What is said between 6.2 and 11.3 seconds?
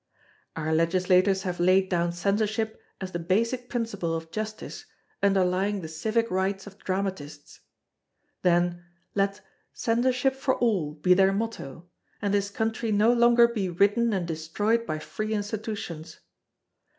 rights of dramatists. Then, let "Censorship for all" be